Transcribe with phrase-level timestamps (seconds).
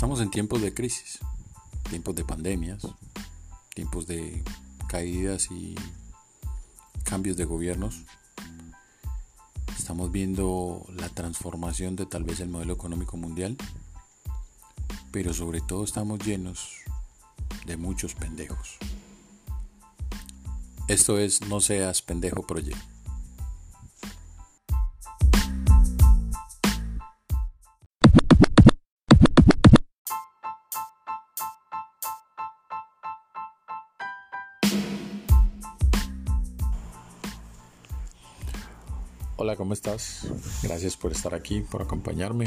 [0.00, 1.18] Estamos en tiempos de crisis,
[1.90, 2.86] tiempos de pandemias,
[3.74, 4.42] tiempos de
[4.88, 5.74] caídas y
[7.04, 8.06] cambios de gobiernos.
[9.76, 13.58] Estamos viendo la transformación de tal vez el modelo económico mundial,
[15.12, 16.76] pero sobre todo estamos llenos
[17.66, 18.78] de muchos pendejos.
[20.88, 22.99] Esto es No seas pendejo proyecto.
[39.42, 40.26] Hola, ¿cómo estás?
[40.62, 42.46] Gracias por estar aquí, por acompañarme,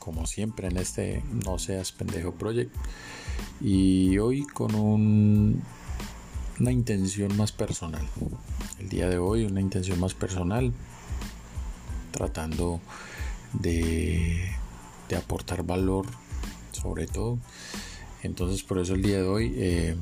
[0.00, 2.74] como siempre en este No Seas Pendejo Project.
[3.60, 5.62] Y hoy con un,
[6.58, 8.04] una intención más personal.
[8.80, 10.72] El día de hoy una intención más personal,
[12.10, 12.80] tratando
[13.52, 14.50] de,
[15.16, 16.06] aportar valor
[16.72, 17.38] sobre todo.
[18.24, 19.96] Entonces por eso el día de hoy eh,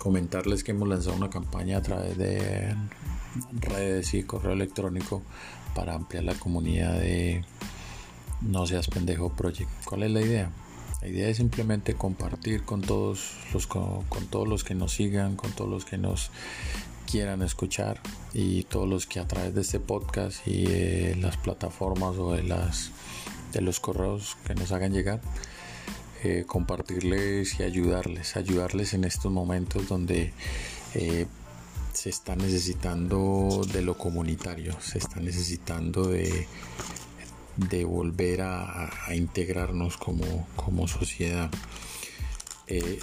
[0.00, 2.74] comentarles que hemos lanzado una campaña a través de
[3.60, 5.22] redes y correo electrónico
[5.76, 7.44] para ampliar la comunidad de
[8.40, 9.70] No Seas Pendejo Project.
[9.84, 10.50] ¿Cuál es la idea?
[11.02, 15.52] La idea es simplemente compartir con todos los, con, todos los que nos sigan, con
[15.52, 16.30] todos los que nos
[17.06, 18.00] quieran escuchar
[18.32, 22.42] y todos los que a través de este podcast y de las plataformas o de
[22.42, 22.90] las
[23.52, 25.20] de los correos que nos hagan llegar
[26.24, 30.32] eh, compartirles y ayudarles ayudarles en estos momentos donde
[30.94, 31.26] eh,
[31.96, 36.46] se está necesitando de lo comunitario, se está necesitando de,
[37.56, 41.50] de volver a, integrarnos como, como sociedad.
[42.66, 42.98] Eh,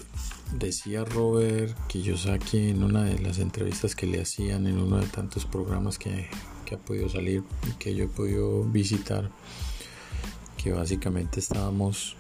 [0.60, 1.76] decía Robert
[2.18, 6.28] saqué en una de las entrevistas que le hacían en uno de tantos programas que,
[6.66, 9.32] que ha podido salir y que yo he podido visitar,
[10.62, 12.16] que básicamente estábamos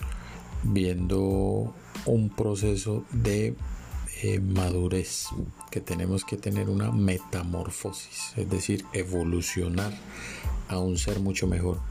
[0.63, 1.71] viendo
[2.07, 3.55] un proceso de
[4.25, 5.27] eh, madurez,
[5.69, 9.91] que tenemos que tener una metamorfosis, es decir, evolucionar
[10.69, 11.81] a un ser mucho mejor.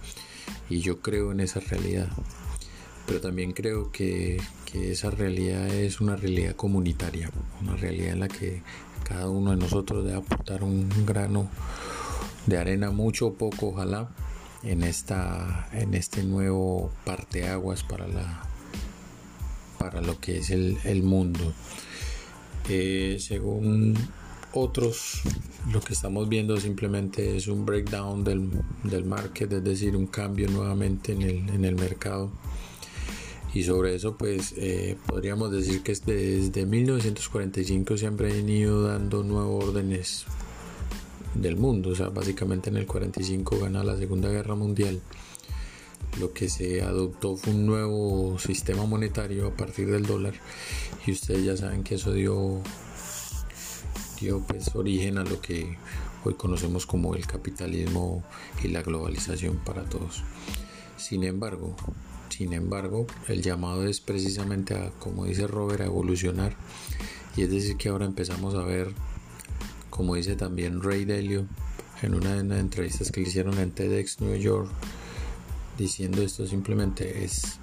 [0.71, 2.09] Y yo creo en esa realidad,
[3.07, 8.29] pero también creo que, que esa realidad es una realidad comunitaria, una realidad en la
[8.29, 8.63] que
[9.05, 11.51] cada uno de nosotros debe aportar un grano
[12.47, 14.09] de arena, mucho o poco, ojalá,
[14.63, 18.41] en, esta, en este nuevo parteaguas para, la,
[19.79, 21.53] para lo que es el, el mundo.
[22.69, 23.97] Eh, según
[24.53, 25.23] otros,
[25.73, 28.51] lo que estamos viendo simplemente es un breakdown del,
[28.85, 32.31] del market, es decir, un cambio nuevamente en el, en el mercado.
[33.55, 39.65] Y sobre eso, pues eh, podríamos decir que desde 1945 siempre han ido dando nuevos
[39.65, 40.25] órdenes
[41.35, 41.91] del mundo.
[41.91, 45.01] O sea, básicamente en el 45 gana la Segunda Guerra Mundial
[46.19, 50.35] lo que se adoptó fue un nuevo sistema monetario a partir del dólar
[51.07, 52.61] y ustedes ya saben que eso dio,
[54.21, 55.77] dio pues origen a lo que
[56.25, 58.23] hoy conocemos como el capitalismo
[58.63, 60.23] y la globalización para todos.
[60.97, 61.75] Sin embargo,
[62.29, 66.57] sin embargo, el llamado es precisamente a, como dice Robert, a evolucionar.
[67.37, 68.93] Y es decir, que ahora empezamos a ver,
[69.91, 71.47] como dice también Ray Dalio,
[72.01, 74.71] en una de las entrevistas que le hicieron en TEDx New York,
[75.79, 77.59] diciendo esto simplemente es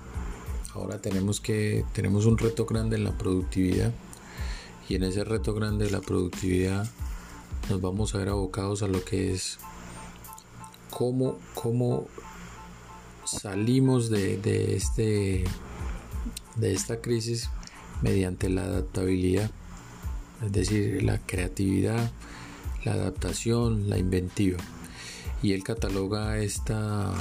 [0.74, 3.94] ahora tenemos que tenemos un reto grande en la productividad
[4.88, 6.90] y en ese reto grande de la productividad
[7.70, 9.60] nos vamos a ver abocados a lo que es
[10.90, 12.08] cómo, cómo
[13.26, 15.44] salimos de, de, este
[16.56, 17.50] de esta crisis
[18.02, 19.52] mediante la adaptabilidad
[20.44, 22.12] es decir la creatividad
[22.84, 24.58] la adaptación la inventiva.
[25.42, 27.14] Y él cataloga esta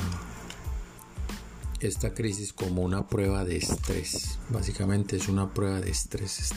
[1.80, 4.38] esta crisis como una prueba de estrés.
[4.50, 6.52] Básicamente es una prueba de estrés.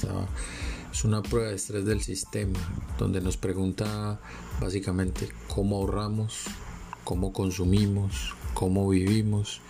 [0.92, 2.60] es una prueba de estrés del sistema
[2.98, 4.20] donde nos pregunta
[4.60, 6.46] básicamente cómo ahorramos,
[7.04, 9.62] cómo consumimos, cómo vivimos,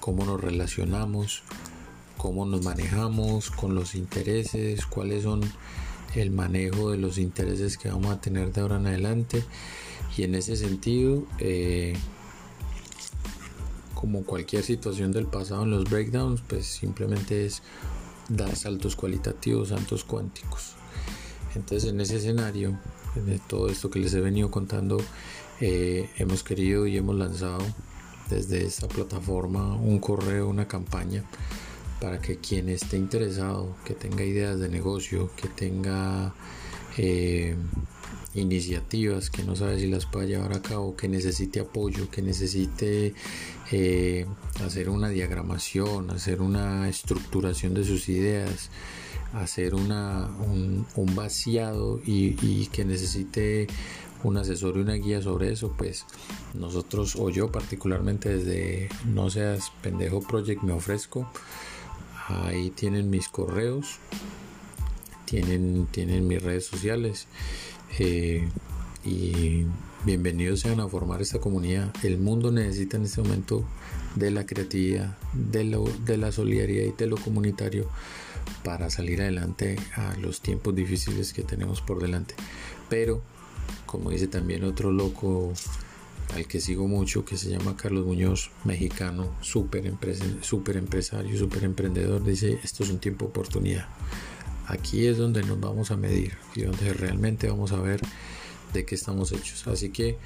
[0.00, 1.42] cómo nos relacionamos,
[2.16, 5.42] cómo nos manejamos con los intereses, cuáles son
[6.14, 9.42] el manejo de los intereses que vamos a tener de ahora en adelante.
[10.16, 11.94] Y en ese sentido, eh,
[14.04, 17.62] como cualquier situación del pasado en los breakdowns, pues simplemente es
[18.28, 20.74] dar saltos cualitativos, saltos cuánticos.
[21.54, 22.78] Entonces en ese escenario,
[23.16, 24.98] en todo esto que les he venido contando,
[25.58, 27.60] eh, hemos querido y hemos lanzado
[28.28, 31.24] desde esta plataforma un correo, una campaña
[31.98, 36.34] para que quien esté interesado, que tenga ideas de negocio, que tenga
[36.98, 37.56] eh,
[38.34, 43.14] iniciativas que no sabe si las pueda llevar a cabo, que necesite apoyo, que necesite
[43.70, 44.26] eh,
[44.64, 48.70] hacer una diagramación, hacer una estructuración de sus ideas,
[49.34, 53.66] hacer una, un, vaciado y, que necesite
[54.22, 56.06] un asesor y una guía sobre eso, pues
[56.54, 61.28] nosotros o yo particularmente desde No Seas Pendejo Project me ofrezco.
[62.26, 63.98] Ahí tienen mis correos,
[65.26, 67.26] tienen, tienen mis redes sociales
[67.98, 68.48] eh,
[69.04, 69.64] y
[70.04, 71.92] bienvenidos sean a formar esta comunidad.
[72.02, 73.64] El mundo necesita en este momento
[74.14, 77.88] de la creatividad, de, lo, de la solidaridad y de lo comunitario
[78.64, 82.34] para salir adelante a los tiempos difíciles que tenemos por delante.
[82.88, 83.22] Pero,
[83.86, 85.52] como dice también otro loco
[86.34, 92.58] al que sigo mucho, que se llama Carlos Muñoz, mexicano, súper empresario, súper emprendedor, dice,
[92.62, 93.86] esto es un tiempo de oportunidad.
[94.66, 98.00] Aquí es donde nos vamos a medir y donde realmente vamos a ver
[98.72, 99.66] de qué estamos hechos.
[99.66, 100.18] Así que,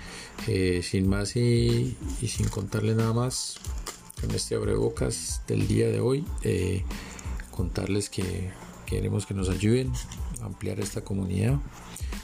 [0.47, 1.97] eh, sin más y,
[2.27, 3.57] sin contarle nada más,
[4.21, 6.85] con este abrebocas del día de hoy, eh,
[7.51, 8.51] contarles que
[8.87, 9.93] queremos que nos ayuden
[10.41, 11.59] a ampliar esta comunidad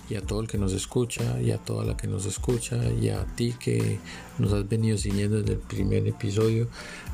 [0.08, 3.08] y a todo el que nos escucha y a toda la que nos escucha y
[3.08, 3.98] a ti que
[4.38, 6.68] nos has venido siguiendo desde el primer episodio.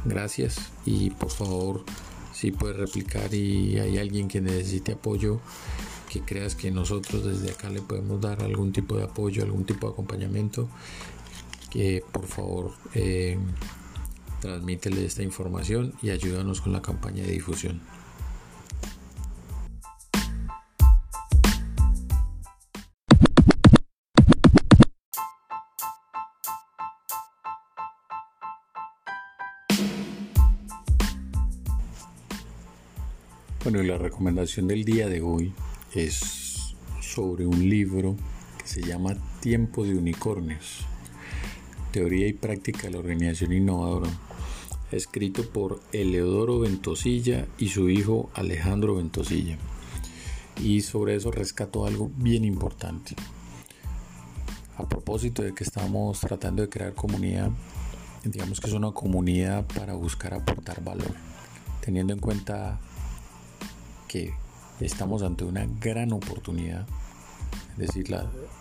[0.05, 1.85] Gracias y por favor
[2.41, 5.43] si puedes replicar y hay alguien que necesite apoyo,
[6.09, 9.87] que creas que nosotros desde acá le podemos dar algún tipo de apoyo, algún tipo
[9.87, 10.67] de acompañamiento,
[11.69, 13.39] que por favor eh,
[14.41, 17.83] transmítele esta información y ayúdanos con la campaña de difusión.
[33.63, 35.53] Bueno, y la recomendación del día de hoy
[35.93, 38.17] es sobre un libro
[38.57, 40.87] que se llama Tiempo de Unicornios,
[41.93, 44.09] Teoría y Práctica de la Organización Innovadora,
[44.91, 49.59] escrito por Eleodoro Ventosilla y su hijo Alejandro Ventosilla.
[50.63, 53.15] Y sobre eso rescato algo bien importante.
[54.79, 57.51] A propósito de que estamos tratando de crear comunidad,
[58.25, 61.15] digamos que es una comunidad para buscar aportar valor,
[61.83, 62.81] teniendo en cuenta
[64.11, 64.35] que
[64.81, 66.85] estamos ante una gran oportunidad,
[67.73, 68.11] es decir,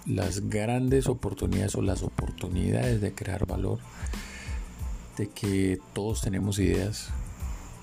[0.05, 3.79] las grandes oportunidades o las oportunidades de crear valor,
[5.17, 7.07] de que todos tenemos ideas,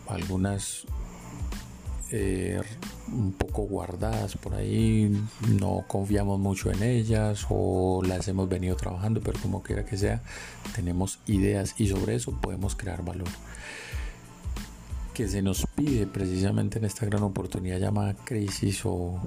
[0.07, 0.87] algunas
[2.13, 2.61] eh,
[3.09, 5.11] un poco guardadas por ahí,
[5.59, 10.23] no confiamos mucho en ellas o las hemos venido trabajando, pero como quiera que sea,
[10.77, 13.29] tenemos ideas y sobre eso podemos crear valor
[15.17, 19.19] que se nos pide precisamente en esta gran oportunidad llamada crisis o,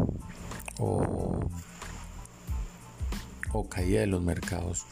[0.77, 1.49] o,
[3.69, 4.85] caída de los mercados,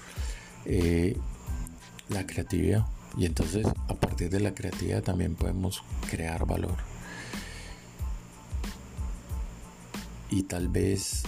[0.66, 1.16] eh,
[2.10, 2.88] la creatividad.
[3.16, 6.78] Y entonces a partir de la creatividad también podemos crear valor.
[10.32, 11.22] Y tal vez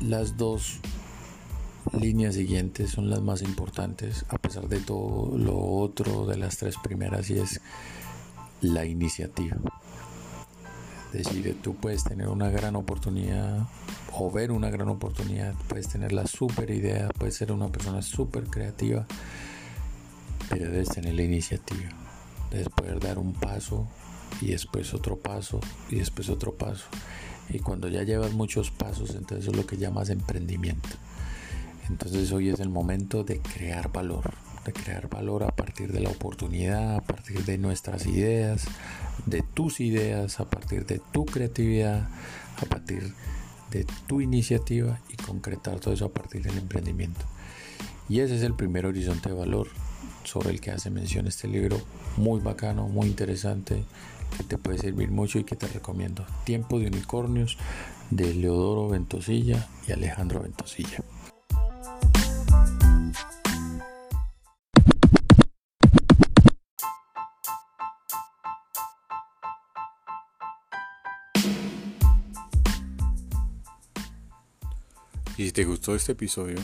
[0.00, 0.78] las dos
[2.00, 6.76] líneas siguientes son las más importantes, a pesar de todo lo otro de las tres
[6.80, 7.60] primeras, y es
[8.60, 9.56] la iniciativa.
[11.12, 13.66] Es decir, tú puedes tener una gran oportunidad
[14.12, 18.44] o ver una gran oportunidad, puedes tener la super idea, puedes ser una persona súper
[18.44, 19.06] creativa,
[20.50, 21.90] pero debes tener la iniciativa.
[22.50, 23.88] Debes poder dar un paso
[24.40, 26.84] y después otro paso y después otro paso.
[27.48, 30.88] Y cuando ya llevas muchos pasos, entonces es lo que llamas emprendimiento.
[31.88, 36.10] Entonces hoy es el momento de crear valor de crear valor a partir de la
[36.10, 38.66] oportunidad, a partir de nuestras ideas,
[39.24, 42.08] de tus ideas, a partir de tu creatividad,
[42.60, 43.14] a partir
[43.70, 47.24] de tu iniciativa y concretar todo eso a partir del emprendimiento.
[48.08, 49.68] Y ese es el primer horizonte de valor
[50.24, 51.80] sobre el que hace mención este libro,
[52.16, 53.84] muy bacano, muy interesante,
[54.36, 56.26] que te puede servir mucho y que te recomiendo.
[56.44, 57.56] Tiempo de unicornios
[58.10, 61.02] de Leodoro Ventosilla y Alejandro Ventosilla.
[75.36, 76.56] Y si te gustó este episodio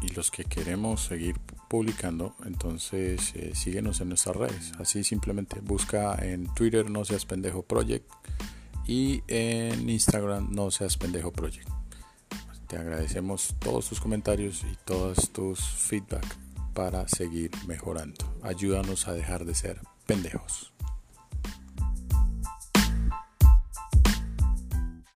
[0.00, 1.36] y los que queremos seguir
[1.68, 4.72] publicando, entonces eh, síguenos en nuestras redes.
[4.78, 8.08] Así simplemente busca en Twitter No Seas Pendejo Project
[8.86, 11.68] y en Instagram No Seas Pendejo Project.
[12.68, 16.26] Te agradecemos todos tus comentarios y todos tus feedback
[16.74, 18.38] para seguir mejorando.
[18.42, 20.75] Ayúdanos a dejar de ser pendejos.